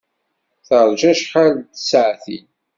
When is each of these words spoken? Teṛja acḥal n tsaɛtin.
Teṛja 0.67 1.09
acḥal 1.13 1.51
n 1.57 1.61
tsaɛtin. 1.65 2.47